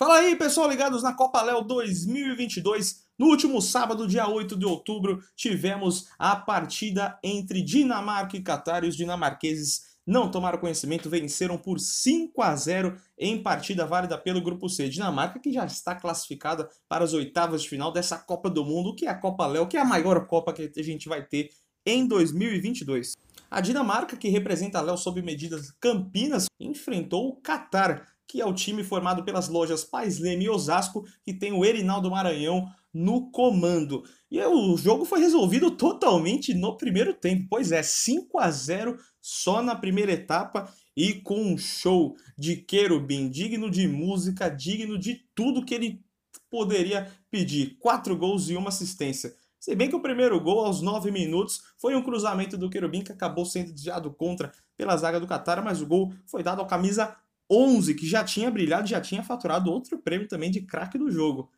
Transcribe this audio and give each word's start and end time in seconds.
Fala 0.00 0.14
aí, 0.14 0.34
pessoal, 0.34 0.66
ligados 0.66 1.02
na 1.02 1.12
Copa 1.12 1.42
Léo 1.42 1.60
2022. 1.60 3.04
No 3.18 3.26
último 3.26 3.60
sábado, 3.60 4.08
dia 4.08 4.26
8 4.26 4.56
de 4.56 4.64
outubro, 4.64 5.22
tivemos 5.36 6.08
a 6.18 6.34
partida 6.34 7.18
entre 7.22 7.60
Dinamarca 7.60 8.34
e 8.34 8.42
Catar 8.42 8.82
e 8.82 8.88
os 8.88 8.96
dinamarqueses 8.96 9.98
não 10.06 10.30
tomaram 10.30 10.58
conhecimento, 10.58 11.10
venceram 11.10 11.58
por 11.58 11.78
5 11.78 12.40
a 12.40 12.56
0 12.56 12.96
em 13.18 13.42
partida 13.42 13.84
válida 13.84 14.16
pelo 14.16 14.40
Grupo 14.40 14.70
C. 14.70 14.88
Dinamarca 14.88 15.38
que 15.38 15.52
já 15.52 15.66
está 15.66 15.94
classificada 15.94 16.66
para 16.88 17.04
as 17.04 17.12
oitavas 17.12 17.60
de 17.60 17.68
final 17.68 17.92
dessa 17.92 18.16
Copa 18.16 18.48
do 18.48 18.64
Mundo, 18.64 18.94
que 18.94 19.04
é 19.04 19.10
a 19.10 19.14
Copa 19.14 19.46
Léo, 19.46 19.68
que 19.68 19.76
é 19.76 19.80
a 19.80 19.84
maior 19.84 20.26
Copa 20.26 20.54
que 20.54 20.72
a 20.74 20.82
gente 20.82 21.10
vai 21.10 21.22
ter 21.22 21.50
em 21.84 22.06
2022. 22.06 23.12
A 23.50 23.60
Dinamarca, 23.60 24.16
que 24.16 24.30
representa 24.30 24.78
a 24.78 24.80
Léo 24.80 24.96
sob 24.96 25.20
medidas 25.20 25.72
Campinas, 25.78 26.46
enfrentou 26.58 27.28
o 27.28 27.36
Catar, 27.36 28.06
que 28.30 28.40
é 28.40 28.46
o 28.46 28.54
time 28.54 28.84
formado 28.84 29.24
pelas 29.24 29.48
lojas 29.48 29.82
Pais 29.82 30.20
Leme 30.20 30.44
e 30.44 30.48
Osasco, 30.48 31.04
que 31.24 31.34
tem 31.34 31.52
o 31.52 31.64
Erinaldo 31.64 32.10
Maranhão 32.10 32.68
no 32.94 33.28
comando. 33.32 34.04
E 34.30 34.40
o 34.40 34.76
jogo 34.76 35.04
foi 35.04 35.18
resolvido 35.18 35.72
totalmente 35.72 36.54
no 36.54 36.76
primeiro 36.76 37.12
tempo. 37.12 37.46
Pois 37.50 37.72
é, 37.72 37.82
5 37.82 38.38
a 38.38 38.48
0 38.48 38.96
só 39.20 39.60
na 39.62 39.74
primeira 39.74 40.12
etapa 40.12 40.72
e 40.96 41.14
com 41.14 41.42
um 41.42 41.58
show 41.58 42.14
de 42.38 42.56
Querubim 42.56 43.28
digno 43.28 43.68
de 43.68 43.88
música, 43.88 44.48
digno 44.48 44.96
de 44.96 45.24
tudo 45.34 45.64
que 45.64 45.74
ele 45.74 46.00
poderia 46.48 47.10
pedir. 47.30 47.76
Quatro 47.80 48.16
gols 48.16 48.48
e 48.48 48.56
uma 48.56 48.68
assistência. 48.68 49.34
Se 49.58 49.74
bem 49.74 49.88
que 49.88 49.96
o 49.96 50.00
primeiro 50.00 50.40
gol, 50.40 50.64
aos 50.64 50.80
9 50.80 51.10
minutos, 51.10 51.60
foi 51.78 51.96
um 51.96 52.02
cruzamento 52.02 52.56
do 52.56 52.70
Querubim 52.70 53.02
que 53.02 53.12
acabou 53.12 53.44
sendo 53.44 53.72
desviado 53.72 54.10
contra 54.12 54.52
pela 54.76 54.96
zaga 54.96 55.18
do 55.18 55.26
Qatar, 55.26 55.62
mas 55.62 55.82
o 55.82 55.86
gol 55.86 56.14
foi 56.26 56.42
dado 56.42 56.60
ao 56.60 56.66
camisa 56.66 57.14
11, 57.50 57.94
que 57.94 58.06
já 58.06 58.22
tinha 58.22 58.50
brilhado, 58.50 58.86
já 58.86 59.00
tinha 59.00 59.22
faturado 59.22 59.70
outro 59.70 59.98
prêmio 59.98 60.28
também 60.28 60.50
de 60.50 60.60
craque 60.60 60.96
do 60.96 61.10
jogo. 61.10 61.50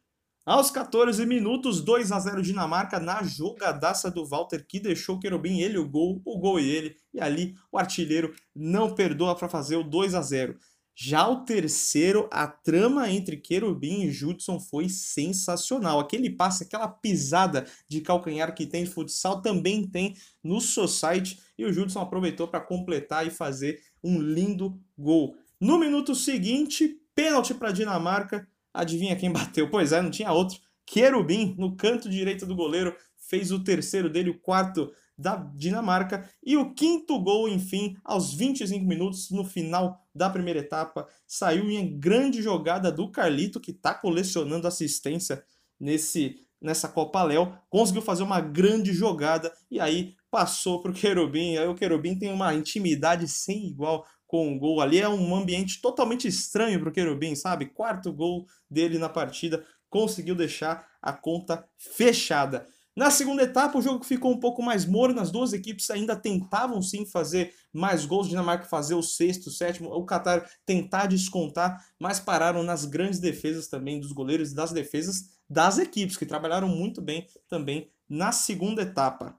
Aos 0.45 0.73
14 0.73 1.25
minutos, 1.25 1.81
2 1.81 2.11
a 2.11 2.19
0 2.19 2.43
Dinamarca 2.43 2.99
na 2.99 3.23
jogadaça 3.23 4.11
do 4.11 4.27
Walter, 4.27 4.67
que 4.67 4.81
deixou 4.81 5.15
o 5.17 5.21
Querubim, 5.21 5.61
ele 5.61 5.79
o 5.79 5.89
gol, 5.89 6.21
o 6.25 6.37
gol 6.37 6.59
e 6.59 6.69
ele, 6.69 6.97
e 7.15 7.21
ali 7.21 7.55
o 7.71 7.79
artilheiro 7.79 8.35
não 8.53 8.93
perdoa 8.93 9.37
para 9.37 9.49
fazer 9.49 9.77
o 9.77 9.85
2 9.85 10.15
a 10.15 10.23
0. 10.23 10.59
Já 10.95 11.27
o 11.27 11.45
terceiro, 11.45 12.29
a 12.31 12.47
trama 12.47 13.09
entre 13.09 13.37
Querubim 13.37 14.03
e 14.03 14.11
Judson 14.11 14.61
foi 14.61 14.89
sensacional. 14.89 16.01
Aquele 16.01 16.29
passe, 16.29 16.65
aquela 16.65 16.89
pisada 16.89 17.67
de 17.89 18.01
calcanhar 18.01 18.55
que 18.55 18.67
tem 18.67 18.85
futsal 18.85 19.41
também 19.41 19.87
tem 19.87 20.15
no 20.43 20.61
Society 20.61 21.41
e 21.57 21.65
o 21.65 21.73
Judson 21.73 22.01
aproveitou 22.01 22.47
para 22.47 22.61
completar 22.61 23.27
e 23.27 23.31
fazer 23.31 23.81
um 24.05 24.21
lindo 24.21 24.79
gol. 24.99 25.37
No 25.63 25.79
minuto 25.79 26.13
seguinte, 26.13 27.01
pênalti 27.15 27.55
para 27.55 27.71
Dinamarca. 27.71 28.49
Adivinha 28.75 29.15
quem 29.15 29.31
bateu? 29.31 29.71
Pois 29.71 29.93
é, 29.93 30.03
não 30.03 30.11
tinha 30.11 30.33
outro. 30.33 30.59
Querubim, 30.85 31.55
no 31.57 31.77
canto 31.77 32.09
direito 32.09 32.45
do 32.45 32.57
goleiro, 32.57 32.97
fez 33.17 33.53
o 33.53 33.63
terceiro 33.63 34.11
dele, 34.11 34.31
o 34.31 34.41
quarto 34.41 34.93
da 35.17 35.37
Dinamarca. 35.55 36.29
E 36.45 36.57
o 36.57 36.75
quinto 36.75 37.17
gol, 37.21 37.49
enfim, 37.49 37.97
aos 38.03 38.35
25 38.35 38.85
minutos, 38.85 39.31
no 39.31 39.45
final 39.45 40.05
da 40.13 40.29
primeira 40.29 40.59
etapa, 40.59 41.07
saiu 41.29 41.71
em 41.71 41.97
grande 41.97 42.43
jogada 42.43 42.91
do 42.91 43.09
Carlito, 43.09 43.61
que 43.61 43.71
está 43.71 43.95
colecionando 43.95 44.67
assistência 44.67 45.45
nesse 45.79 46.41
nessa 46.63 46.89
Copa 46.89 47.23
Léo, 47.25 47.53
conseguiu 47.69 48.01
fazer 48.01 48.23
uma 48.23 48.41
grande 48.41 48.93
jogada 48.93 49.53
e 49.69 49.81
aí 49.81 50.15
passou 50.31 50.81
para 50.81 50.93
o 50.93 50.95
Querubim. 50.95 51.57
Aí 51.57 51.67
o 51.67 51.75
Querubim 51.75 52.17
tem 52.17 52.33
uma 52.33 52.55
intimidade 52.55 53.27
sem 53.27 53.67
igual 53.67 54.07
com 54.33 54.51
o 54.51 54.59
gol 54.59 54.81
ali. 54.81 54.99
É 54.99 55.07
um 55.07 55.37
ambiente 55.37 55.83
totalmente 55.83 56.27
estranho 56.27 56.81
para 56.81 56.89
o 56.89 56.93
Querubim, 56.93 57.35
sabe? 57.35 57.67
Quarto 57.67 58.11
gol 58.11 58.47
dele 58.71 58.97
na 58.97 59.11
partida, 59.11 59.63
conseguiu 59.91 60.35
deixar 60.35 60.89
a 61.03 61.13
conta 61.13 61.69
fechada. 61.77 62.67
Na 62.97 63.11
segunda 63.11 63.43
etapa, 63.43 63.77
o 63.77 63.83
jogo 63.83 64.03
ficou 64.05 64.33
um 64.33 64.41
pouco 64.41 64.63
mais 64.63 64.87
morno, 64.87 65.21
as 65.21 65.31
duas 65.31 65.53
equipes 65.53 65.91
ainda 65.91 66.17
tentavam 66.17 66.81
sim 66.81 67.05
fazer 67.05 67.53
mais 67.75 68.07
gols, 68.07 68.27
Dinamarca 68.27 68.65
fazer 68.65 68.95
o 68.95 69.03
sexto, 69.03 69.49
o 69.49 69.51
sétimo, 69.51 69.91
o 69.91 70.07
Qatar 70.07 70.49
tentar 70.65 71.07
descontar, 71.07 71.85
mas 71.99 72.19
pararam 72.19 72.63
nas 72.63 72.87
grandes 72.87 73.19
defesas 73.19 73.69
também 73.69 74.01
dos 74.01 74.13
goleiros 74.13 74.53
e 74.53 74.55
das 74.55 74.73
defesas 74.73 75.25
das 75.49 75.77
equipes, 75.77 76.17
que 76.17 76.25
trabalharam 76.25 76.69
muito 76.69 77.03
bem 77.03 77.27
também 77.51 77.91
na 78.09 78.33
segunda 78.33 78.81
etapa. 78.81 79.39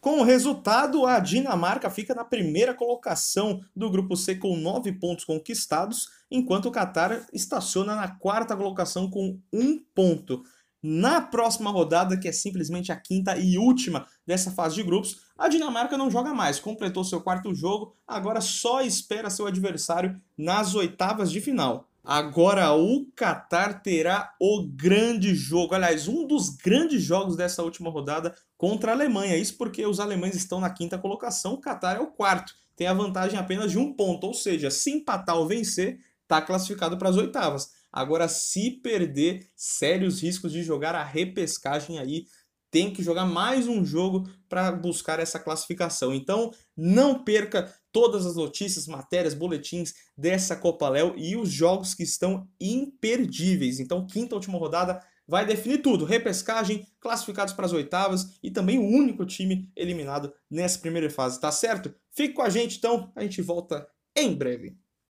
Com 0.00 0.20
o 0.20 0.24
resultado, 0.24 1.04
a 1.04 1.18
Dinamarca 1.18 1.90
fica 1.90 2.14
na 2.14 2.24
primeira 2.24 2.72
colocação 2.72 3.60
do 3.76 3.90
grupo 3.90 4.16
C 4.16 4.34
com 4.34 4.56
nove 4.56 4.92
pontos 4.92 5.26
conquistados, 5.26 6.08
enquanto 6.30 6.66
o 6.66 6.72
Qatar 6.72 7.26
estaciona 7.34 7.94
na 7.94 8.08
quarta 8.08 8.56
colocação 8.56 9.10
com 9.10 9.38
um 9.52 9.78
ponto. 9.94 10.42
Na 10.82 11.20
próxima 11.20 11.70
rodada, 11.70 12.16
que 12.16 12.26
é 12.26 12.32
simplesmente 12.32 12.90
a 12.90 12.96
quinta 12.96 13.36
e 13.36 13.58
última 13.58 14.06
dessa 14.26 14.50
fase 14.50 14.76
de 14.76 14.82
grupos, 14.82 15.20
a 15.36 15.48
Dinamarca 15.48 15.98
não 15.98 16.10
joga 16.10 16.32
mais, 16.32 16.58
completou 16.58 17.04
seu 17.04 17.20
quarto 17.20 17.54
jogo, 17.54 17.94
agora 18.08 18.40
só 18.40 18.80
espera 18.80 19.28
seu 19.28 19.46
adversário 19.46 20.18
nas 20.38 20.74
oitavas 20.74 21.30
de 21.30 21.42
final. 21.42 21.89
Agora 22.02 22.72
o 22.72 23.06
Qatar 23.14 23.82
terá 23.82 24.34
o 24.40 24.66
grande 24.66 25.34
jogo, 25.34 25.74
aliás, 25.74 26.08
um 26.08 26.26
dos 26.26 26.50
grandes 26.50 27.02
jogos 27.02 27.36
dessa 27.36 27.62
última 27.62 27.90
rodada 27.90 28.34
contra 28.56 28.92
a 28.92 28.94
Alemanha. 28.94 29.36
Isso 29.36 29.56
porque 29.56 29.84
os 29.84 30.00
alemães 30.00 30.34
estão 30.34 30.60
na 30.60 30.70
quinta 30.70 30.98
colocação, 30.98 31.54
o 31.54 31.60
Qatar 31.60 31.96
é 31.96 32.00
o 32.00 32.10
quarto, 32.10 32.54
tem 32.74 32.86
a 32.86 32.94
vantagem 32.94 33.38
apenas 33.38 33.70
de 33.70 33.78
um 33.78 33.92
ponto, 33.92 34.26
ou 34.26 34.34
seja, 34.34 34.70
se 34.70 34.90
empatar 34.90 35.36
ou 35.36 35.46
vencer, 35.46 35.98
está 36.22 36.40
classificado 36.40 36.96
para 36.96 37.10
as 37.10 37.16
oitavas. 37.16 37.68
Agora, 37.92 38.28
se 38.28 38.70
perder, 38.70 39.50
sérios 39.56 40.22
riscos 40.22 40.52
de 40.52 40.62
jogar 40.62 40.94
a 40.94 41.02
repescagem 41.02 41.98
aí. 41.98 42.24
Tem 42.70 42.92
que 42.92 43.02
jogar 43.02 43.26
mais 43.26 43.66
um 43.66 43.84
jogo 43.84 44.30
para 44.48 44.70
buscar 44.70 45.18
essa 45.18 45.40
classificação. 45.40 46.14
Então, 46.14 46.52
não 46.76 47.24
perca 47.24 47.74
todas 47.92 48.26
as 48.26 48.36
notícias, 48.36 48.86
matérias, 48.86 49.34
boletins 49.34 49.94
dessa 50.16 50.56
Copa 50.56 50.88
Léo 50.88 51.14
e 51.16 51.36
os 51.36 51.50
jogos 51.50 51.94
que 51.94 52.02
estão 52.02 52.48
imperdíveis. 52.60 53.80
Então, 53.80 54.06
quinta 54.06 54.34
última 54.34 54.58
rodada 54.58 55.00
vai 55.26 55.46
definir 55.46 55.78
tudo: 55.78 56.04
repescagem, 56.04 56.86
classificados 57.00 57.54
para 57.54 57.66
as 57.66 57.72
oitavas 57.72 58.38
e 58.42 58.50
também 58.50 58.78
o 58.78 58.86
único 58.86 59.24
time 59.24 59.70
eliminado 59.76 60.32
nessa 60.50 60.78
primeira 60.78 61.08
fase, 61.08 61.40
tá 61.40 61.52
certo? 61.52 61.94
Fique 62.12 62.34
com 62.34 62.42
a 62.42 62.50
gente 62.50 62.78
então, 62.78 63.12
a 63.14 63.22
gente 63.22 63.40
volta 63.40 63.86
em 64.16 64.34
breve. 64.34 64.76